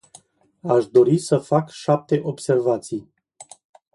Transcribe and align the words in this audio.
Aș 0.63 0.85
dori 0.85 1.17
să 1.17 1.37
fac 1.37 1.69
șapte 1.69 2.19
observații. 2.23 3.11